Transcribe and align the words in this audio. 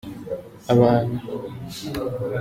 abana. 0.73 1.15